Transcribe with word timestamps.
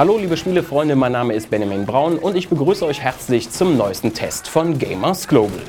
Hallo 0.00 0.16
liebe 0.16 0.38
Spielefreunde, 0.38 0.96
mein 0.96 1.12
Name 1.12 1.34
ist 1.34 1.50
Benjamin 1.50 1.84
Braun 1.84 2.16
und 2.16 2.34
ich 2.34 2.48
begrüße 2.48 2.86
euch 2.86 3.00
herzlich 3.00 3.50
zum 3.50 3.76
neuesten 3.76 4.14
Test 4.14 4.48
von 4.48 4.78
Gamers 4.78 5.28
Global. 5.28 5.60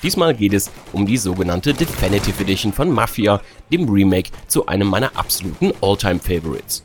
Diesmal 0.00 0.34
geht 0.34 0.52
es 0.52 0.70
um 0.92 1.04
die 1.04 1.16
sogenannte 1.16 1.74
Definitive 1.74 2.40
Edition 2.44 2.72
von 2.72 2.92
Mafia, 2.92 3.40
dem 3.72 3.88
Remake 3.88 4.30
zu 4.46 4.66
einem 4.66 4.86
meiner 4.86 5.16
absoluten 5.16 5.72
Alltime 5.80 6.20
Favorites. 6.20 6.84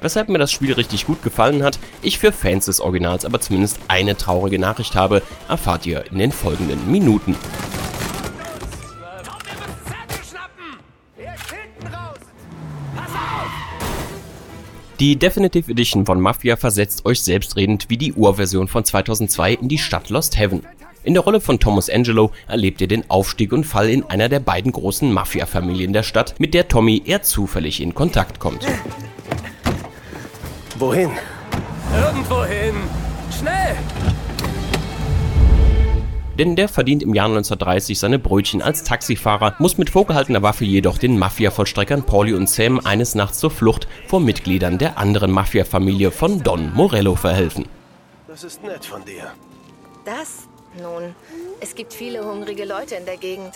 Weshalb 0.00 0.30
mir 0.30 0.38
das 0.38 0.50
Spiel 0.50 0.72
richtig 0.72 1.04
gut 1.04 1.22
gefallen 1.22 1.62
hat, 1.62 1.78
ich 2.00 2.18
für 2.18 2.32
Fans 2.32 2.64
des 2.64 2.80
Originals 2.80 3.26
aber 3.26 3.42
zumindest 3.42 3.78
eine 3.88 4.16
traurige 4.16 4.58
Nachricht 4.58 4.94
habe, 4.94 5.20
erfahrt 5.50 5.84
ihr 5.84 6.10
in 6.10 6.16
den 6.16 6.32
folgenden 6.32 6.90
Minuten. 6.90 7.36
Die 15.00 15.14
Definitive 15.14 15.70
Edition 15.70 16.06
von 16.06 16.20
Mafia 16.20 16.56
versetzt 16.56 17.06
euch 17.06 17.22
selbstredend 17.22 17.88
wie 17.88 17.96
die 17.96 18.14
Urversion 18.14 18.66
von 18.66 18.84
2002 18.84 19.52
in 19.52 19.68
die 19.68 19.78
Stadt 19.78 20.10
Lost 20.10 20.36
Heaven. 20.36 20.66
In 21.04 21.14
der 21.14 21.22
Rolle 21.22 21.40
von 21.40 21.60
Thomas 21.60 21.88
Angelo 21.88 22.32
erlebt 22.48 22.80
ihr 22.80 22.88
den 22.88 23.08
Aufstieg 23.08 23.52
und 23.52 23.62
Fall 23.62 23.90
in 23.90 24.02
einer 24.02 24.28
der 24.28 24.40
beiden 24.40 24.72
großen 24.72 25.12
Mafia-Familien 25.12 25.92
der 25.92 26.02
Stadt, 26.02 26.34
mit 26.40 26.52
der 26.52 26.66
Tommy 26.66 27.00
eher 27.04 27.22
zufällig 27.22 27.80
in 27.80 27.94
Kontakt 27.94 28.40
kommt. 28.40 28.66
Wohin? 30.80 31.10
Irgendwohin! 31.94 32.74
Schnell! 33.38 33.76
Denn 36.38 36.54
der 36.54 36.68
verdient 36.68 37.02
im 37.02 37.14
Jahr 37.14 37.26
1930 37.26 37.98
seine 37.98 38.20
Brötchen 38.20 38.62
als 38.62 38.84
Taxifahrer, 38.84 39.56
muss 39.58 39.76
mit 39.76 39.90
vorgehaltener 39.90 40.40
Waffe 40.42 40.64
jedoch 40.64 40.96
den 40.96 41.18
Mafia-Vollstreckern 41.18 42.04
Pauli 42.04 42.32
und 42.32 42.48
Sam 42.48 42.80
eines 42.84 43.16
Nachts 43.16 43.40
zur 43.40 43.50
Flucht 43.50 43.88
vor 44.06 44.20
Mitgliedern 44.20 44.78
der 44.78 44.98
anderen 44.98 45.32
Mafia-Familie 45.32 46.12
von 46.12 46.44
Don 46.44 46.72
Morello 46.74 47.16
verhelfen. 47.16 47.66
Das 48.28 48.44
ist 48.44 48.62
nett 48.62 48.84
von 48.84 49.04
dir. 49.04 49.32
Das? 50.04 50.46
Nun, 50.80 51.14
es 51.60 51.74
gibt 51.74 51.92
viele 51.92 52.24
hungrige 52.24 52.64
Leute 52.64 52.94
in 52.94 53.04
der 53.04 53.16
Gegend. 53.16 53.54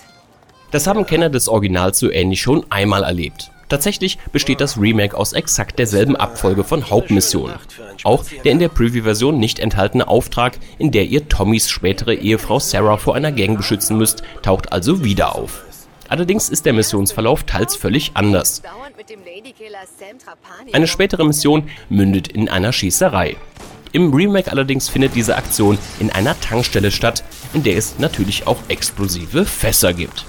Das 0.72 0.88
haben 0.88 1.06
Kenner 1.06 1.30
des 1.30 1.48
Originals 1.48 2.00
so 2.00 2.10
ähnlich 2.10 2.42
schon 2.42 2.66
einmal 2.70 3.04
erlebt. 3.04 3.51
Tatsächlich 3.72 4.18
besteht 4.32 4.60
das 4.60 4.78
Remake 4.78 5.16
aus 5.16 5.32
exakt 5.32 5.78
derselben 5.78 6.14
Abfolge 6.14 6.62
von 6.62 6.90
Hauptmissionen. 6.90 7.56
Auch 8.02 8.22
der 8.44 8.52
in 8.52 8.58
der 8.58 8.68
Preview-Version 8.68 9.38
nicht 9.38 9.58
enthaltene 9.58 10.08
Auftrag, 10.08 10.58
in 10.76 10.90
der 10.90 11.06
ihr 11.06 11.26
Tommys 11.26 11.70
spätere 11.70 12.12
Ehefrau 12.12 12.58
Sarah 12.58 12.98
vor 12.98 13.14
einer 13.14 13.32
Gang 13.32 13.56
beschützen 13.56 13.96
müsst, 13.96 14.24
taucht 14.42 14.72
also 14.72 15.04
wieder 15.04 15.34
auf. 15.34 15.64
Allerdings 16.10 16.50
ist 16.50 16.66
der 16.66 16.74
Missionsverlauf 16.74 17.44
teils 17.44 17.74
völlig 17.74 18.10
anders. 18.12 18.60
Eine 20.74 20.86
spätere 20.86 21.24
Mission 21.24 21.70
mündet 21.88 22.28
in 22.28 22.50
einer 22.50 22.74
Schießerei. 22.74 23.36
Im 23.92 24.12
Remake 24.12 24.52
allerdings 24.52 24.90
findet 24.90 25.14
diese 25.14 25.36
Aktion 25.36 25.78
in 25.98 26.10
einer 26.10 26.38
Tankstelle 26.38 26.90
statt, 26.90 27.24
in 27.54 27.62
der 27.62 27.78
es 27.78 27.98
natürlich 27.98 28.46
auch 28.46 28.58
explosive 28.68 29.46
Fässer 29.46 29.94
gibt. 29.94 30.26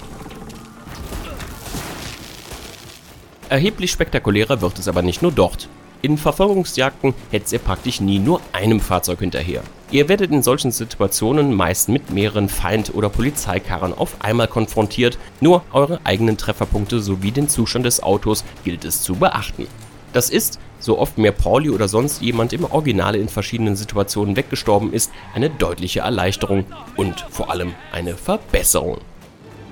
Erheblich 3.54 3.92
spektakulärer 3.92 4.60
wird 4.62 4.80
es 4.80 4.88
aber 4.88 5.02
nicht 5.02 5.22
nur 5.22 5.30
dort. 5.30 5.68
In 6.02 6.18
Verfolgungsjagden 6.18 7.14
hetzt 7.30 7.52
ihr 7.52 7.60
praktisch 7.60 8.00
nie 8.00 8.18
nur 8.18 8.40
einem 8.52 8.80
Fahrzeug 8.80 9.20
hinterher. 9.20 9.62
Ihr 9.92 10.08
werdet 10.08 10.32
in 10.32 10.42
solchen 10.42 10.72
Situationen 10.72 11.54
meist 11.54 11.88
mit 11.88 12.10
mehreren 12.10 12.48
Feind- 12.48 12.92
oder 12.96 13.08
Polizeikarren 13.08 13.94
auf 13.96 14.16
einmal 14.18 14.48
konfrontiert, 14.48 15.18
nur 15.40 15.62
eure 15.72 16.00
eigenen 16.02 16.36
Trefferpunkte 16.36 16.98
sowie 16.98 17.30
den 17.30 17.48
Zustand 17.48 17.86
des 17.86 18.02
Autos 18.02 18.44
gilt 18.64 18.84
es 18.84 19.02
zu 19.02 19.14
beachten. 19.14 19.68
Das 20.12 20.30
ist, 20.30 20.58
so 20.80 20.98
oft 20.98 21.16
mehr 21.16 21.30
Pauli 21.30 21.70
oder 21.70 21.86
sonst 21.86 22.22
jemand 22.22 22.52
im 22.52 22.64
Originale 22.64 23.18
in 23.18 23.28
verschiedenen 23.28 23.76
Situationen 23.76 24.34
weggestorben 24.34 24.92
ist, 24.92 25.12
eine 25.32 25.48
deutliche 25.48 26.00
Erleichterung 26.00 26.64
und 26.96 27.24
vor 27.30 27.52
allem 27.52 27.72
eine 27.92 28.16
Verbesserung. 28.16 28.98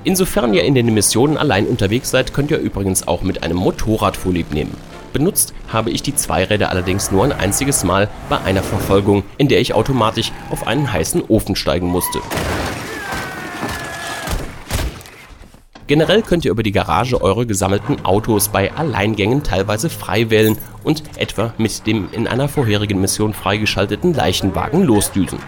Insofern 0.05 0.53
ihr 0.53 0.65
in 0.65 0.75
den 0.75 0.93
Missionen 0.93 1.37
allein 1.37 1.67
unterwegs 1.67 2.11
seid, 2.11 2.35
könnt 2.35 2.51
ihr 2.51 2.59
übrigens 2.59 3.07
auch 3.07 3.23
mit 3.23 3.45
einem 3.45 3.57
Motorrad 3.57 4.17
vorlieb 4.17 4.53
nehmen. 4.53 4.77
Benutzt 5.13 5.55
habe 5.69 5.91
ich 5.91 6.03
die 6.03 6.17
Zweiräder 6.17 6.71
allerdings 6.71 7.13
nur 7.13 7.25
ein 7.25 7.33
einziges 7.33 7.85
Mal 7.85 8.09
bei 8.29 8.41
einer 8.41 8.63
Verfolgung, 8.63 9.23
in 9.39 9.47
der 9.47 9.61
ich 9.61 9.75
automatisch 9.75 10.33
auf 10.51 10.67
einen 10.67 10.93
heißen 10.93 11.23
Ofen 11.29 11.55
steigen 11.55 11.87
musste. 11.87 12.19
Generell 15.87 16.23
könnt 16.23 16.45
ihr 16.45 16.51
über 16.51 16.63
die 16.63 16.73
Garage 16.73 17.21
eure 17.21 17.47
gesammelten 17.47 18.05
Autos 18.05 18.49
bei 18.49 18.73
Alleingängen 18.73 19.43
teilweise 19.43 19.91
frei 19.91 20.31
wählen 20.31 20.57
und 20.83 21.03
etwa 21.17 21.53
mit 21.59 21.87
dem 21.87 22.09
in 22.13 22.27
einer 22.27 22.49
vorherigen 22.49 23.01
Mission 23.01 23.35
freigeschalteten 23.35 24.15
Leichenwagen 24.15 24.83
losdüsen. 24.83 25.39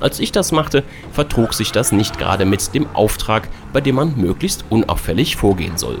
Als 0.00 0.18
ich 0.18 0.32
das 0.32 0.50
machte, 0.50 0.82
vertrug 1.12 1.54
sich 1.54 1.72
das 1.72 1.92
nicht 1.92 2.18
gerade 2.18 2.46
mit 2.46 2.74
dem 2.74 2.88
Auftrag, 2.94 3.48
bei 3.72 3.80
dem 3.80 3.96
man 3.96 4.16
möglichst 4.16 4.64
unauffällig 4.70 5.36
vorgehen 5.36 5.76
soll. 5.76 6.00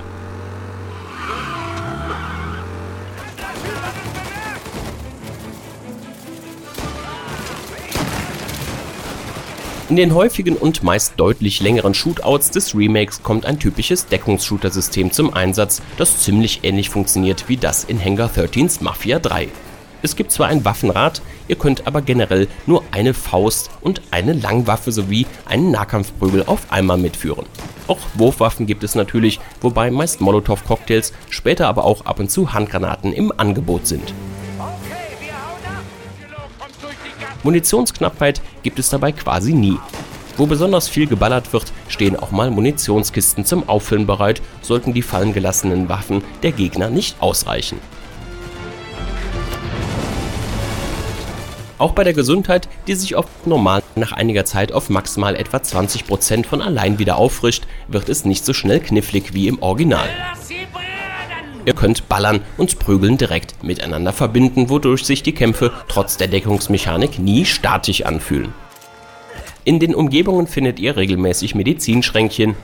In 9.90 9.96
den 9.96 10.14
häufigen 10.14 10.56
und 10.56 10.84
meist 10.84 11.14
deutlich 11.16 11.60
längeren 11.60 11.94
Shootouts 11.94 12.52
des 12.52 12.76
Remakes 12.76 13.24
kommt 13.24 13.44
ein 13.44 13.58
typisches 13.58 14.06
Deckungsshooter-System 14.06 15.10
zum 15.10 15.34
Einsatz, 15.34 15.82
das 15.98 16.20
ziemlich 16.20 16.60
ähnlich 16.62 16.88
funktioniert 16.88 17.48
wie 17.48 17.56
das 17.56 17.82
in 17.82 17.98
Hangar 17.98 18.30
13's 18.30 18.82
Mafia 18.82 19.18
3. 19.18 19.48
Es 20.02 20.14
gibt 20.14 20.30
zwar 20.30 20.46
ein 20.46 20.64
Waffenrad, 20.64 21.20
ihr 21.50 21.56
könnt 21.56 21.86
aber 21.88 22.00
generell 22.00 22.46
nur 22.66 22.84
eine 22.92 23.12
Faust 23.12 23.70
und 23.80 24.00
eine 24.12 24.32
Langwaffe 24.32 24.92
sowie 24.92 25.26
einen 25.46 25.72
Nahkampfprügel 25.72 26.44
auf 26.46 26.70
einmal 26.70 26.96
mitführen. 26.96 27.44
Auch 27.88 27.98
Wurfwaffen 28.14 28.66
gibt 28.66 28.84
es 28.84 28.94
natürlich, 28.94 29.40
wobei 29.60 29.90
meist 29.90 30.20
Molotow-Cocktails, 30.20 31.12
später 31.28 31.66
aber 31.66 31.84
auch 31.84 32.06
ab 32.06 32.20
und 32.20 32.30
zu 32.30 32.52
Handgranaten 32.52 33.12
im 33.12 33.32
Angebot 33.36 33.88
sind. 33.88 34.14
Munitionsknappheit 37.42 38.40
gibt 38.62 38.78
es 38.78 38.90
dabei 38.90 39.12
quasi 39.12 39.52
nie. 39.52 39.76
Wo 40.36 40.46
besonders 40.46 40.88
viel 40.88 41.06
geballert 41.06 41.52
wird, 41.52 41.72
stehen 41.88 42.16
auch 42.16 42.30
mal 42.30 42.50
Munitionskisten 42.50 43.44
zum 43.44 43.68
Auffüllen 43.68 44.06
bereit, 44.06 44.40
sollten 44.62 44.94
die 44.94 45.02
fallen 45.02 45.32
gelassenen 45.32 45.88
Waffen 45.88 46.22
der 46.44 46.52
Gegner 46.52 46.90
nicht 46.90 47.20
ausreichen. 47.20 47.78
Auch 51.80 51.92
bei 51.92 52.04
der 52.04 52.12
Gesundheit, 52.12 52.68
die 52.86 52.94
sich 52.94 53.16
oft 53.16 53.46
normal 53.46 53.82
nach 53.96 54.12
einiger 54.12 54.44
Zeit 54.44 54.70
auf 54.70 54.90
maximal 54.90 55.34
etwa 55.34 55.56
20% 55.56 56.44
von 56.44 56.60
allein 56.60 56.98
wieder 56.98 57.16
auffrischt, 57.16 57.66
wird 57.88 58.10
es 58.10 58.26
nicht 58.26 58.44
so 58.44 58.52
schnell 58.52 58.80
knifflig 58.80 59.32
wie 59.32 59.48
im 59.48 59.62
Original. 59.62 60.06
Ihr 61.64 61.72
könnt 61.72 62.06
Ballern 62.06 62.42
und 62.58 62.78
Prügeln 62.78 63.16
direkt 63.16 63.64
miteinander 63.64 64.12
verbinden, 64.12 64.68
wodurch 64.68 65.04
sich 65.04 65.22
die 65.22 65.32
Kämpfe 65.32 65.72
trotz 65.88 66.18
der 66.18 66.28
Deckungsmechanik 66.28 67.18
nie 67.18 67.46
statisch 67.46 68.04
anfühlen. 68.04 68.52
In 69.64 69.78
den 69.78 69.94
Umgebungen 69.94 70.48
findet 70.48 70.78
ihr 70.78 70.98
regelmäßig 70.98 71.54
Medizinschränkchen. 71.54 72.56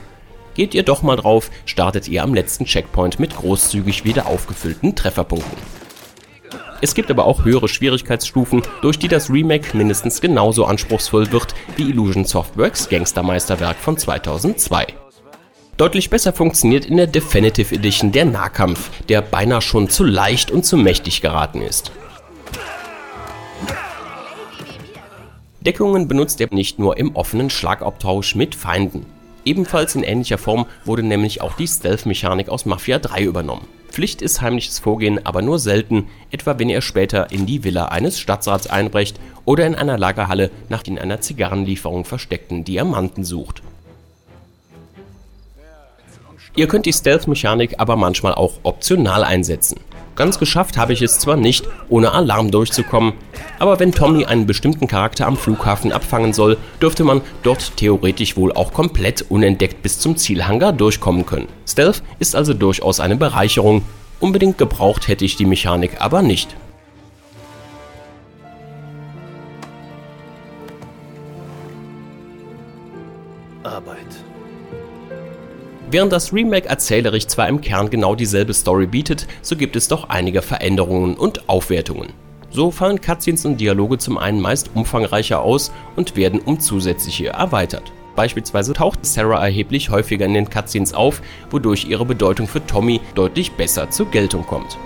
Geht 0.53 0.75
ihr 0.75 0.83
doch 0.83 1.01
mal 1.01 1.15
drauf, 1.15 1.49
startet 1.65 2.07
ihr 2.07 2.21
am 2.21 2.35
letzten 2.35 2.65
Checkpoint 2.65 3.19
mit 3.19 3.35
großzügig 3.35 4.05
wieder 4.05 4.27
aufgefüllten 4.27 4.95
Trefferpunkten. 4.95 5.76
Es 6.79 6.93
gibt 6.93 7.09
aber 7.09 7.25
auch 7.25 7.43
höhere 7.43 7.67
Schwierigkeitsstufen, 7.67 8.61
durch 8.81 8.99
die 8.99 9.07
das 9.07 9.31
Remake 9.31 9.75
mindestens 9.75 10.21
genauso 10.21 10.65
anspruchsvoll 10.65 11.31
wird 11.31 11.55
wie 11.75 11.89
Illusion 11.89 12.25
Softworks 12.25 12.87
Gangstermeisterwerk 12.89 13.77
von 13.77 13.97
2002. 13.97 14.87
Deutlich 15.77 16.09
besser 16.09 16.33
funktioniert 16.33 16.85
in 16.85 16.97
der 16.97 17.07
Definitive 17.07 17.73
Edition 17.73 18.11
der 18.11 18.25
Nahkampf, 18.25 18.89
der 19.09 19.21
beinahe 19.21 19.61
schon 19.61 19.89
zu 19.89 20.03
leicht 20.03 20.51
und 20.51 20.65
zu 20.65 20.77
mächtig 20.77 21.21
geraten 21.21 21.61
ist. 21.61 21.91
Deckungen 25.61 26.07
benutzt 26.07 26.39
er 26.41 26.47
nicht 26.51 26.79
nur 26.79 26.97
im 26.97 27.15
offenen 27.15 27.49
Schlagabtausch 27.49 28.35
mit 28.35 28.55
Feinden. 28.55 29.05
Ebenfalls 29.45 29.95
in 29.95 30.03
ähnlicher 30.03 30.37
Form 30.37 30.65
wurde 30.85 31.03
nämlich 31.03 31.41
auch 31.41 31.53
die 31.53 31.67
Stealth-Mechanik 31.67 32.49
aus 32.49 32.65
Mafia 32.65 32.99
3 32.99 33.23
übernommen. 33.23 33.67
Pflicht 33.97 34.21
ist 34.21 34.41
heimliches 34.41 34.77
Vorgehen 34.77 35.25
aber 35.25 35.41
nur 35.41 35.57
selten, 35.57 36.07
etwa 36.29 36.59
wenn 36.59 36.69
ihr 36.69 36.81
später 36.81 37.31
in 37.31 37.47
die 37.47 37.63
Villa 37.63 37.85
eines 37.85 38.19
Stadtrats 38.19 38.67
einbrecht 38.67 39.19
oder 39.43 39.65
in 39.65 39.73
einer 39.73 39.97
Lagerhalle 39.97 40.51
nach 40.69 40.83
den 40.83 40.99
einer 40.99 41.19
Zigarrenlieferung 41.19 42.05
versteckten 42.05 42.63
Diamanten 42.63 43.23
sucht. 43.23 43.63
Ihr 46.55 46.67
könnt 46.67 46.85
die 46.85 46.93
Stealth-Mechanik 46.93 47.79
aber 47.79 47.95
manchmal 47.95 48.35
auch 48.35 48.59
optional 48.61 49.23
einsetzen. 49.23 49.79
Ganz 50.17 50.39
geschafft 50.39 50.77
habe 50.77 50.91
ich 50.91 51.01
es 51.01 51.19
zwar 51.19 51.37
nicht, 51.37 51.65
ohne 51.87 52.11
Alarm 52.11 52.51
durchzukommen, 52.51 53.13
aber 53.59 53.79
wenn 53.79 53.93
Tommy 53.93 54.25
einen 54.25 54.47
bestimmten 54.47 54.87
Charakter 54.87 55.27
am 55.27 55.37
Flughafen 55.37 55.93
abfangen 55.93 56.33
soll, 56.33 56.57
dürfte 56.81 57.05
man 57.05 57.21
dort 57.43 57.77
theoretisch 57.77 58.35
wohl 58.35 58.51
auch 58.51 58.73
komplett 58.73 59.23
unentdeckt 59.29 59.81
bis 59.81 59.99
zum 59.99 60.17
Zielhangar 60.17 60.73
durchkommen 60.73 61.25
können. 61.25 61.47
Stealth 61.65 62.03
ist 62.19 62.35
also 62.35 62.53
durchaus 62.53 62.99
eine 62.99 63.15
Bereicherung, 63.15 63.83
Unbedingt 64.19 64.57
gebraucht 64.57 65.07
hätte 65.07 65.25
ich 65.25 65.35
die 65.35 65.45
Mechanik 65.45 66.01
aber 66.01 66.21
nicht. 66.21 66.55
Arbeit. 73.63 73.97
Während 75.89 76.11
das 76.11 76.33
Remake 76.33 76.67
erzählerisch 76.67 77.27
zwar 77.27 77.47
im 77.47 77.61
Kern 77.61 77.89
genau 77.89 78.13
dieselbe 78.13 78.53
Story 78.53 78.87
bietet, 78.87 79.25
so 79.41 79.55
gibt 79.55 79.77
es 79.77 79.87
doch 79.87 80.09
einige 80.09 80.41
Veränderungen 80.41 81.15
und 81.15 81.47
Aufwertungen. 81.47 82.11
So 82.49 82.71
fallen 82.71 82.99
Cutscenes 82.99 83.45
und 83.45 83.61
Dialoge 83.61 83.97
zum 83.97 84.17
einen 84.17 84.41
meist 84.41 84.71
umfangreicher 84.73 85.41
aus 85.41 85.71
und 85.95 86.17
werden 86.17 86.41
um 86.41 86.59
zusätzliche 86.59 87.27
erweitert. 87.27 87.93
Beispielsweise 88.17 88.73
taucht 88.73 89.05
Sarah 89.05 89.41
erheblich 89.41 89.89
häufiger 89.89 90.25
in 90.25 90.33
den 90.33 90.49
Cutscenes 90.49 90.93
auf, 90.93 91.21
wodurch 91.51 91.85
ihre 91.85 92.03
Bedeutung 92.03 92.47
für 92.47 92.65
Tommy 92.65 92.99
deutlich 93.15 93.53
besser 93.53 93.89
zur 93.89 94.11
Geltung 94.11 94.45
kommt. 94.45 94.77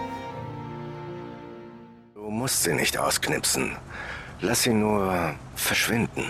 Du 2.13 2.29
musst 2.29 2.61
sie 2.61 2.73
nicht 2.73 2.99
ausknipsen. 2.99 3.71
Lass 4.41 4.63
sie 4.63 4.73
nur 4.73 5.33
verschwinden. 5.55 6.25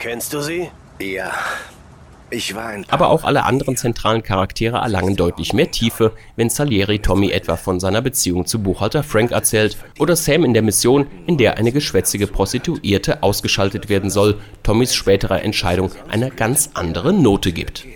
Kennst 0.00 0.32
du 0.32 0.40
sie? 0.40 0.70
Ja. 0.98 1.32
Ich 2.28 2.56
war 2.56 2.66
ein 2.66 2.84
Aber 2.88 3.10
auch 3.10 3.22
alle 3.22 3.44
anderen 3.44 3.76
zentralen 3.76 4.22
Charaktere 4.22 4.78
erlangen 4.78 5.14
deutlich 5.14 5.52
mehr 5.52 5.70
Tiefe, 5.70 6.12
wenn 6.34 6.50
Salieri 6.50 6.98
Tommy 6.98 7.30
etwa 7.30 7.56
von 7.56 7.78
seiner 7.78 8.02
Beziehung 8.02 8.46
zu 8.46 8.60
Buchhalter 8.60 9.04
Frank 9.04 9.30
erzählt 9.30 9.76
oder 10.00 10.16
Sam 10.16 10.44
in 10.44 10.52
der 10.52 10.62
Mission, 10.62 11.06
in 11.26 11.38
der 11.38 11.56
eine 11.56 11.70
geschwätzige 11.70 12.26
Prostituierte 12.26 13.22
ausgeschaltet 13.22 13.88
werden 13.88 14.10
soll, 14.10 14.40
Tommys 14.64 14.94
späterer 14.94 15.42
Entscheidung 15.42 15.92
eine 16.08 16.30
ganz 16.30 16.70
andere 16.74 17.12
Note 17.12 17.52
gibt. 17.52 17.86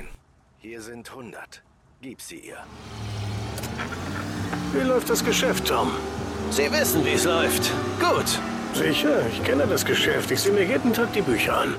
Hier 0.60 0.80
sind 0.80 1.10
100. 1.10 1.62
Gib 2.00 2.20
sie 2.20 2.36
ihr. 2.36 2.58
Wie 4.72 4.86
läuft 4.86 5.10
das 5.10 5.24
Geschäft, 5.24 5.66
Tom? 5.66 5.88
Sie 6.50 6.70
wissen, 6.70 7.04
wie 7.04 7.10
es 7.14 7.24
läuft. 7.24 7.72
Gut. 7.98 8.38
Sicher, 8.74 9.26
ich 9.32 9.42
kenne 9.42 9.66
das 9.66 9.84
Geschäft. 9.84 10.30
Ich 10.30 10.40
sehe 10.40 10.52
mir 10.52 10.64
jeden 10.64 10.92
Tag 10.92 11.12
die 11.12 11.22
Bücher 11.22 11.58
an. 11.58 11.74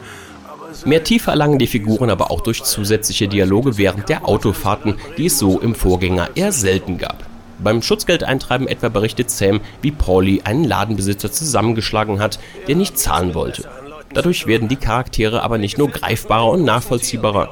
Mehr 0.86 1.04
Tiefe 1.04 1.32
erlangen 1.32 1.60
die 1.60 1.68
Figuren 1.68 2.10
aber 2.10 2.32
auch 2.32 2.42
durch 2.42 2.64
zusätzliche 2.64 3.28
Dialoge 3.28 3.78
während 3.78 4.10
der 4.10 4.28
Autofahrten, 4.28 4.96
die 5.18 5.28
es 5.28 5.40
so 5.40 5.60
im 5.60 5.76
Vorgänger 5.76 6.30
eher 6.36 6.52
selten 6.52 6.98
gab. 6.98 7.26
Beim 7.60 7.82
Schutzgeldeintreiben 7.82 8.68
etwa 8.68 8.90
berichtet 8.90 9.30
Sam, 9.30 9.62
wie 9.82 9.92
Pauli 9.92 10.42
einen 10.44 10.64
Ladenbesitzer 10.64 11.32
zusammengeschlagen 11.32 12.20
hat, 12.20 12.40
der 12.68 12.76
nicht 12.76 12.98
zahlen 12.98 13.36
wollte. 13.36 13.70
Dadurch 14.14 14.48
werden 14.48 14.68
die 14.68 14.76
Charaktere 14.76 15.44
aber 15.44 15.58
nicht 15.58 15.78
nur 15.78 15.90
greifbarer 15.90 16.50
und 16.50 16.66
nachvollziehbarer. 16.66 17.52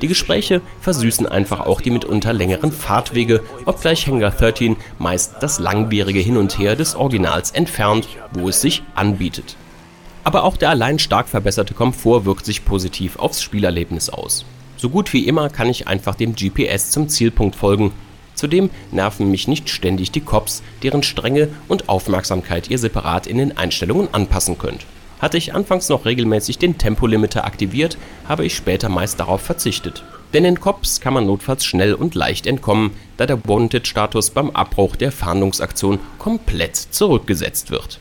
Die 0.00 0.08
Gespräche 0.08 0.60
versüßen 0.80 1.26
einfach 1.26 1.60
auch 1.60 1.80
die 1.80 1.90
mitunter 1.90 2.32
längeren 2.32 2.72
Fahrtwege, 2.72 3.42
obgleich 3.64 4.06
Hangar 4.06 4.32
13 4.32 4.76
meist 4.98 5.36
das 5.40 5.58
langwierige 5.58 6.20
Hin 6.20 6.36
und 6.36 6.58
Her 6.58 6.74
des 6.74 6.96
Originals 6.96 7.52
entfernt, 7.52 8.08
wo 8.32 8.48
es 8.48 8.60
sich 8.60 8.82
anbietet. 8.94 9.56
Aber 10.30 10.44
auch 10.44 10.56
der 10.56 10.70
allein 10.70 11.00
stark 11.00 11.28
verbesserte 11.28 11.74
Komfort 11.74 12.24
wirkt 12.24 12.46
sich 12.46 12.64
positiv 12.64 13.18
aufs 13.18 13.42
Spielerlebnis 13.42 14.10
aus. 14.10 14.44
So 14.76 14.88
gut 14.88 15.12
wie 15.12 15.26
immer 15.26 15.50
kann 15.50 15.68
ich 15.68 15.88
einfach 15.88 16.14
dem 16.14 16.36
GPS 16.36 16.92
zum 16.92 17.08
Zielpunkt 17.08 17.56
folgen. 17.56 17.90
Zudem 18.36 18.70
nerven 18.92 19.28
mich 19.28 19.48
nicht 19.48 19.68
ständig 19.68 20.12
die 20.12 20.20
Cops, 20.20 20.62
deren 20.84 21.02
Strenge 21.02 21.48
und 21.66 21.88
Aufmerksamkeit 21.88 22.70
ihr 22.70 22.78
separat 22.78 23.26
in 23.26 23.38
den 23.38 23.58
Einstellungen 23.58 24.14
anpassen 24.14 24.56
könnt. 24.56 24.86
Hatte 25.18 25.36
ich 25.36 25.52
anfangs 25.52 25.88
noch 25.88 26.04
regelmäßig 26.04 26.58
den 26.58 26.78
Tempolimiter 26.78 27.44
aktiviert, 27.44 27.98
habe 28.28 28.46
ich 28.46 28.54
später 28.54 28.88
meist 28.88 29.18
darauf 29.18 29.40
verzichtet. 29.40 30.04
Denn 30.32 30.44
den 30.44 30.60
Cops 30.60 31.00
kann 31.00 31.12
man 31.12 31.26
notfalls 31.26 31.64
schnell 31.64 31.92
und 31.92 32.14
leicht 32.14 32.46
entkommen, 32.46 32.92
da 33.16 33.26
der 33.26 33.48
Wanted-Status 33.48 34.30
beim 34.30 34.50
Abbruch 34.50 34.94
der 34.94 35.10
Fahndungsaktion 35.10 35.98
komplett 36.20 36.76
zurückgesetzt 36.76 37.72
wird. 37.72 37.98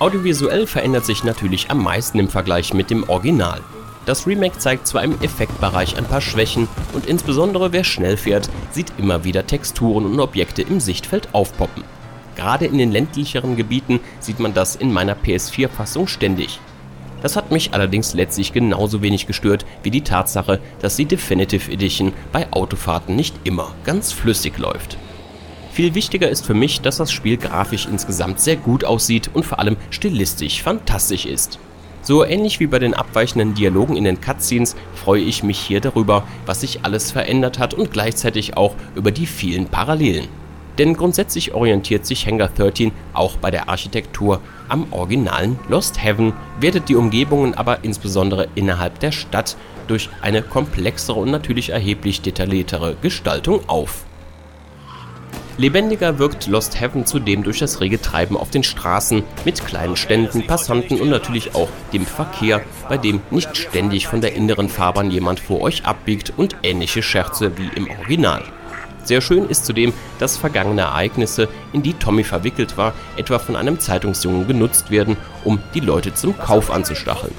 Audiovisuell 0.00 0.66
verändert 0.66 1.06
sich 1.06 1.22
natürlich 1.22 1.70
am 1.70 1.82
meisten 1.82 2.18
im 2.18 2.28
Vergleich 2.28 2.74
mit 2.74 2.90
dem 2.90 3.08
Original. 3.08 3.60
Das 4.06 4.26
Remake 4.26 4.58
zeigt 4.58 4.88
zwar 4.88 5.04
im 5.04 5.20
Effektbereich 5.22 5.96
ein 5.96 6.04
paar 6.04 6.20
Schwächen 6.20 6.68
und 6.92 7.06
insbesondere 7.06 7.72
wer 7.72 7.84
schnell 7.84 8.16
fährt, 8.16 8.50
sieht 8.72 8.92
immer 8.98 9.24
wieder 9.24 9.46
Texturen 9.46 10.04
und 10.04 10.18
Objekte 10.18 10.62
im 10.62 10.80
Sichtfeld 10.80 11.28
aufpoppen. 11.32 11.84
Gerade 12.34 12.66
in 12.66 12.76
den 12.76 12.90
ländlicheren 12.90 13.56
Gebieten 13.56 14.00
sieht 14.18 14.40
man 14.40 14.52
das 14.52 14.74
in 14.74 14.92
meiner 14.92 15.14
PS4-Fassung 15.14 16.08
ständig. 16.08 16.58
Das 17.22 17.36
hat 17.36 17.52
mich 17.52 17.72
allerdings 17.72 18.12
letztlich 18.14 18.52
genauso 18.52 19.00
wenig 19.00 19.28
gestört 19.28 19.64
wie 19.84 19.90
die 19.90 20.02
Tatsache, 20.02 20.60
dass 20.80 20.96
die 20.96 21.06
Definitive 21.06 21.70
Edition 21.70 22.12
bei 22.32 22.52
Autofahrten 22.52 23.14
nicht 23.14 23.34
immer 23.44 23.72
ganz 23.84 24.12
flüssig 24.12 24.58
läuft. 24.58 24.98
Viel 25.74 25.96
wichtiger 25.96 26.28
ist 26.28 26.46
für 26.46 26.54
mich, 26.54 26.82
dass 26.82 26.98
das 26.98 27.10
Spiel 27.10 27.36
grafisch 27.36 27.86
insgesamt 27.86 28.38
sehr 28.38 28.54
gut 28.54 28.84
aussieht 28.84 29.30
und 29.34 29.44
vor 29.44 29.58
allem 29.58 29.76
stilistisch 29.90 30.62
fantastisch 30.62 31.26
ist. 31.26 31.58
So 32.00 32.24
ähnlich 32.24 32.60
wie 32.60 32.68
bei 32.68 32.78
den 32.78 32.94
abweichenden 32.94 33.54
Dialogen 33.54 33.96
in 33.96 34.04
den 34.04 34.20
Cutscenes 34.20 34.76
freue 34.94 35.22
ich 35.22 35.42
mich 35.42 35.58
hier 35.58 35.80
darüber, 35.80 36.28
was 36.46 36.60
sich 36.60 36.84
alles 36.84 37.10
verändert 37.10 37.58
hat 37.58 37.74
und 37.74 37.90
gleichzeitig 37.90 38.56
auch 38.56 38.76
über 38.94 39.10
die 39.10 39.26
vielen 39.26 39.66
Parallelen. 39.66 40.28
Denn 40.78 40.94
grundsätzlich 40.94 41.54
orientiert 41.54 42.06
sich 42.06 42.24
Hangar 42.24 42.50
13 42.50 42.92
auch 43.12 43.36
bei 43.38 43.50
der 43.50 43.68
Architektur 43.68 44.40
am 44.68 44.92
originalen 44.92 45.58
Lost 45.68 46.00
Heaven, 46.00 46.34
wertet 46.60 46.88
die 46.88 46.94
Umgebungen 46.94 47.54
aber 47.54 47.82
insbesondere 47.82 48.46
innerhalb 48.54 49.00
der 49.00 49.10
Stadt 49.10 49.56
durch 49.88 50.08
eine 50.22 50.40
komplexere 50.40 51.18
und 51.18 51.32
natürlich 51.32 51.70
erheblich 51.70 52.20
detailliertere 52.20 52.94
Gestaltung 53.02 53.68
auf. 53.68 54.04
Lebendiger 55.56 56.18
wirkt 56.18 56.48
Lost 56.48 56.80
Heaven 56.80 57.06
zudem 57.06 57.44
durch 57.44 57.60
das 57.60 57.80
rege 57.80 58.00
Treiben 58.00 58.36
auf 58.36 58.50
den 58.50 58.64
Straßen 58.64 59.22
mit 59.44 59.64
kleinen 59.64 59.94
Ständen, 59.94 60.46
Passanten 60.46 61.00
und 61.00 61.10
natürlich 61.10 61.54
auch 61.54 61.68
dem 61.92 62.06
Verkehr, 62.06 62.62
bei 62.88 62.96
dem 62.98 63.20
nicht 63.30 63.56
ständig 63.56 64.08
von 64.08 64.20
der 64.20 64.34
inneren 64.34 64.68
Fahrbahn 64.68 65.12
jemand 65.12 65.38
vor 65.38 65.60
euch 65.60 65.84
abbiegt 65.84 66.32
und 66.36 66.56
ähnliche 66.64 67.02
Scherze 67.02 67.56
wie 67.56 67.70
im 67.76 67.88
Original. 67.88 68.42
Sehr 69.04 69.20
schön 69.20 69.48
ist 69.48 69.66
zudem, 69.66 69.92
dass 70.18 70.36
vergangene 70.36 70.82
Ereignisse, 70.82 71.48
in 71.72 71.82
die 71.82 71.92
Tommy 71.92 72.24
verwickelt 72.24 72.76
war, 72.76 72.94
etwa 73.16 73.38
von 73.38 73.56
einem 73.56 73.78
Zeitungsjungen 73.78 74.46
genutzt 74.46 74.90
werden, 74.90 75.16
um 75.44 75.60
die 75.74 75.80
Leute 75.80 76.14
zum 76.14 76.36
Kauf 76.38 76.70
anzustacheln. 76.70 77.34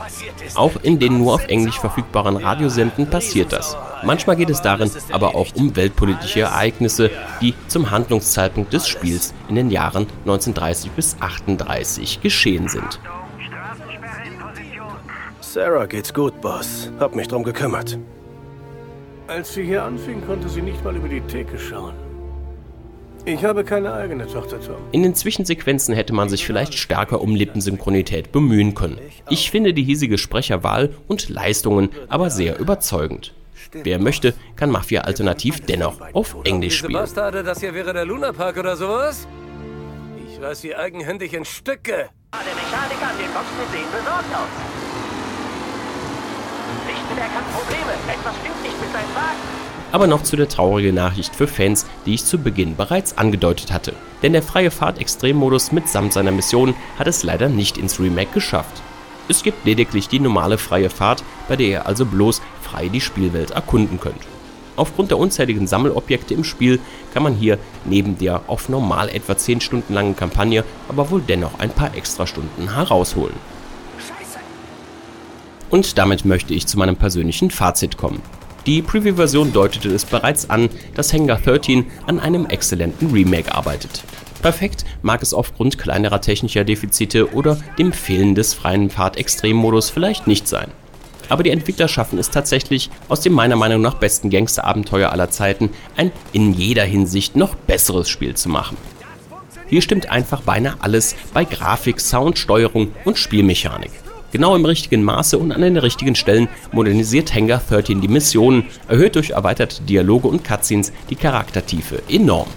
Auch 0.53 0.73
in 0.83 0.99
den 0.99 1.17
nur 1.17 1.33
auf 1.33 1.47
Englisch 1.47 1.79
verfügbaren 1.79 2.37
Radiosenden 2.37 3.07
passiert 3.07 3.51
das. 3.51 3.75
Manchmal 4.03 4.35
geht 4.35 4.51
es 4.51 4.61
darin 4.61 4.91
aber 5.11 5.35
auch 5.35 5.47
um 5.55 5.75
weltpolitische 5.75 6.41
Ereignisse, 6.41 7.09
die 7.41 7.55
zum 7.67 7.89
Handlungszeitpunkt 7.89 8.71
des 8.71 8.87
Spiels 8.87 9.33
in 9.49 9.55
den 9.55 9.71
Jahren 9.71 10.05
1930 10.21 10.91
bis 10.91 11.17
38 11.19 12.21
geschehen 12.21 12.67
sind. 12.67 12.99
Sarah 15.41 15.85
geht's 15.85 16.13
gut, 16.13 16.41
Boss. 16.41 16.91
Hab 16.99 17.15
mich 17.15 17.27
drum 17.27 17.43
gekümmert. 17.43 17.97
Als 19.27 19.55
sie 19.55 19.63
hier 19.63 19.83
anfing, 19.83 20.25
konnte 20.25 20.47
sie 20.47 20.61
nicht 20.61 20.83
mal 20.83 20.95
über 20.95 21.07
die 21.07 21.21
Theke 21.21 21.57
schauen. 21.57 21.93
Ich 23.27 23.43
habe 23.43 23.63
keine 23.63 23.91
eigene 23.91 24.27
Tochter, 24.27 24.61
Tom. 24.61 24.75
In 24.91 25.01
den 25.01 25.15
Zwischensequenzen 25.15 25.95
hätte 25.95 26.13
man 26.13 26.29
sich 26.29 26.45
vielleicht 26.45 26.75
stärker 26.75 27.21
um 27.21 27.35
Lippensynchronität 27.35 28.31
bemühen 28.31 28.75
können. 28.75 28.99
Ich 29.29 29.49
finde 29.49 29.73
die 29.73 29.83
hiesige 29.83 30.19
Sprecherwahl 30.19 30.93
und 31.07 31.27
Leistungen 31.29 31.89
aber 32.07 32.29
sehr 32.29 32.59
überzeugend. 32.59 33.33
Wer 33.71 33.97
möchte, 33.97 34.35
kann 34.55 34.69
Mafia 34.69 35.01
alternativ 35.01 35.65
dennoch 35.65 35.99
auf 36.13 36.35
Englisch 36.43 36.77
spielen. 36.77 36.91
Diese 36.91 37.01
Bastarde, 37.01 37.43
das 37.43 37.61
hier 37.61 37.73
wäre 37.73 37.93
der 37.93 38.05
Lunapark 38.05 38.57
oder 38.57 38.75
sowas? 38.77 39.27
Ich 40.29 40.39
reiß 40.39 40.61
sie 40.61 40.75
eigenhändig 40.75 41.33
in 41.33 41.45
Stücke. 41.45 42.09
Der 42.31 42.53
Mechaniker 42.53 43.09
an 43.09 43.17
den 43.17 43.33
Boxen 43.33 43.71
sehen 43.71 43.87
besorgt 43.91 44.35
aus. 44.35 44.84
Lichtenberg 46.87 47.31
hat 47.33 47.53
Probleme. 47.53 47.91
Etwas 48.07 48.35
stimmt 48.41 48.63
nicht 48.63 48.79
mit 48.81 48.91
seinem 48.91 49.15
Wagen. 49.15 49.39
Aber 49.91 50.07
noch 50.07 50.23
zu 50.23 50.35
der 50.35 50.49
traurigen 50.49 50.95
Nachricht 50.95 51.35
für 51.35 51.47
Fans, 51.47 51.85
die 52.05 52.15
ich 52.15 52.25
zu 52.25 52.37
Beginn 52.37 52.75
bereits 52.75 53.17
angedeutet 53.17 53.71
hatte. 53.71 53.93
Denn 54.23 54.33
der 54.33 54.43
freie 54.43 54.71
Fahrt 54.71 54.99
Extremmodus 54.99 55.71
mitsamt 55.71 56.13
seiner 56.13 56.31
Mission 56.31 56.75
hat 56.99 57.07
es 57.07 57.23
leider 57.23 57.49
nicht 57.49 57.77
ins 57.77 57.99
Remake 57.99 58.33
geschafft. 58.33 58.81
Es 59.27 59.41
gibt 59.41 59.65
lediglich 59.65 60.07
die 60.07 60.19
normale 60.19 60.57
freie 60.57 60.89
Fahrt, 60.89 61.23
bei 61.47 61.55
der 61.55 61.67
ihr 61.67 61.85
also 61.85 62.05
bloß 62.05 62.41
frei 62.61 62.89
die 62.89 63.01
Spielwelt 63.01 63.51
erkunden 63.51 63.99
könnt. 63.99 64.21
Aufgrund 64.75 65.11
der 65.11 65.17
unzähligen 65.17 65.67
Sammelobjekte 65.67 66.33
im 66.33 66.43
Spiel 66.43 66.79
kann 67.13 67.23
man 67.23 67.33
hier 67.33 67.57
neben 67.85 68.17
der 68.17 68.41
auf 68.47 68.67
normal 68.67 69.09
etwa 69.09 69.37
10 69.37 69.61
Stunden 69.61 69.93
langen 69.93 70.15
Kampagne 70.15 70.63
aber 70.89 71.09
wohl 71.09 71.21
dennoch 71.21 71.59
ein 71.59 71.69
paar 71.69 71.95
Extrastunden 71.95 72.73
herausholen. 72.73 73.35
Und 75.75 75.97
damit 75.97 76.23
möchte 76.23 76.53
ich 76.53 76.67
zu 76.67 76.79
meinem 76.79 76.95
persönlichen 76.95 77.51
Fazit 77.51 77.97
kommen. 77.97 78.21
Die 78.65 78.81
Preview-Version 78.81 79.51
deutete 79.51 79.89
es 79.89 80.05
bereits 80.05 80.49
an, 80.49 80.69
dass 80.93 81.11
Hangar 81.11 81.37
13 81.37 81.85
an 82.07 82.17
einem 82.21 82.45
exzellenten 82.45 83.11
Remake 83.11 83.53
arbeitet. 83.53 84.05
Perfekt 84.41 84.85
mag 85.01 85.21
es 85.21 85.33
aufgrund 85.33 85.77
kleinerer 85.77 86.21
technischer 86.21 86.63
Defizite 86.63 87.33
oder 87.33 87.59
dem 87.77 87.91
Fehlen 87.91 88.35
des 88.35 88.53
freien 88.53 88.89
Fahrt-Extremmodus 88.89 89.89
vielleicht 89.89 90.27
nicht 90.27 90.47
sein. 90.47 90.71
Aber 91.27 91.43
die 91.43 91.49
Entwickler 91.49 91.89
schaffen 91.89 92.19
es 92.19 92.29
tatsächlich, 92.29 92.89
aus 93.09 93.19
dem 93.19 93.33
meiner 93.33 93.57
Meinung 93.57 93.81
nach 93.81 93.95
besten 93.95 94.29
Gangsterabenteuer 94.29 95.11
aller 95.11 95.29
Zeiten 95.29 95.71
ein 95.97 96.13
in 96.31 96.53
jeder 96.53 96.85
Hinsicht 96.85 97.35
noch 97.35 97.53
besseres 97.53 98.07
Spiel 98.07 98.35
zu 98.35 98.47
machen. 98.47 98.77
Hier 99.67 99.81
stimmt 99.81 100.09
einfach 100.09 100.39
beinahe 100.39 100.77
alles 100.79 101.17
bei 101.33 101.43
Grafik, 101.43 101.99
Sound, 101.99 102.39
Steuerung 102.39 102.93
und 103.03 103.17
Spielmechanik. 103.17 103.91
Genau 104.35 104.53
im 104.53 104.65
richtigen 104.65 105.01
Maße 105.01 105.37
und 105.37 105.53
an 105.53 105.61
den 105.61 105.77
richtigen 105.77 106.13
Stellen 106.13 106.49
modernisiert 106.73 107.33
Hangar 107.33 107.61
13 107.69 108.01
die 108.01 108.09
Missionen, 108.09 108.65
erhöht 108.89 109.15
durch 109.15 109.29
erweiterte 109.29 109.83
Dialoge 109.83 110.27
und 110.27 110.43
Cutscenes 110.43 110.91
die 111.09 111.15
Charaktertiefe 111.15 112.03
enorm. 112.09 112.49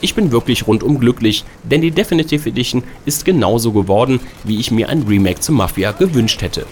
Ich 0.00 0.16
bin 0.16 0.32
wirklich 0.32 0.66
rundum 0.66 0.98
glücklich, 0.98 1.44
denn 1.62 1.82
die 1.82 1.92
Definitive 1.92 2.48
Edition 2.48 2.82
ist 3.04 3.24
genauso 3.24 3.70
geworden, 3.70 4.18
wie 4.42 4.58
ich 4.58 4.72
mir 4.72 4.88
ein 4.88 5.04
Remake 5.04 5.38
zu 5.38 5.52
Mafia 5.52 5.92
gewünscht 5.92 6.42
hätte. 6.42 6.66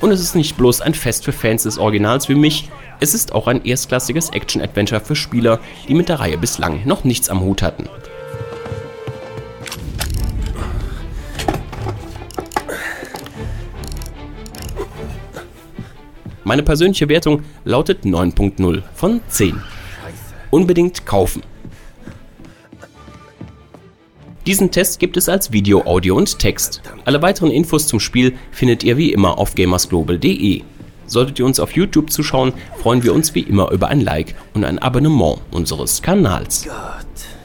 Und 0.00 0.12
es 0.12 0.20
ist 0.20 0.36
nicht 0.36 0.56
bloß 0.56 0.80
ein 0.80 0.94
Fest 0.94 1.24
für 1.24 1.32
Fans 1.32 1.64
des 1.64 1.76
Originals 1.76 2.28
wie 2.28 2.36
mich, 2.36 2.68
es 3.00 3.14
ist 3.14 3.32
auch 3.32 3.48
ein 3.48 3.64
erstklassiges 3.64 4.30
Action-Adventure 4.30 5.00
für 5.00 5.16
Spieler, 5.16 5.58
die 5.88 5.94
mit 5.94 6.08
der 6.08 6.20
Reihe 6.20 6.38
bislang 6.38 6.82
noch 6.84 7.02
nichts 7.02 7.30
am 7.30 7.40
Hut 7.40 7.62
hatten. 7.62 7.88
Meine 16.48 16.62
persönliche 16.62 17.10
Wertung 17.10 17.42
lautet 17.66 18.04
9.0 18.04 18.82
von 18.94 19.20
10. 19.28 19.60
Unbedingt 20.50 21.04
kaufen. 21.04 21.42
Diesen 24.46 24.70
Test 24.70 24.98
gibt 24.98 25.18
es 25.18 25.28
als 25.28 25.52
Video, 25.52 25.82
Audio 25.84 26.16
und 26.16 26.38
Text. 26.38 26.80
Alle 27.04 27.20
weiteren 27.20 27.50
Infos 27.50 27.86
zum 27.86 28.00
Spiel 28.00 28.34
findet 28.50 28.82
ihr 28.82 28.96
wie 28.96 29.12
immer 29.12 29.36
auf 29.36 29.56
gamersglobal.de. 29.56 30.62
Solltet 31.06 31.38
ihr 31.38 31.44
uns 31.44 31.60
auf 31.60 31.72
YouTube 31.72 32.10
zuschauen, 32.10 32.54
freuen 32.80 33.02
wir 33.02 33.12
uns 33.12 33.34
wie 33.34 33.40
immer 33.40 33.70
über 33.70 33.88
ein 33.88 34.00
Like 34.00 34.34
und 34.54 34.64
ein 34.64 34.78
Abonnement 34.78 35.40
unseres 35.50 36.00
Kanals. 36.00 36.64
Gott. 36.64 37.37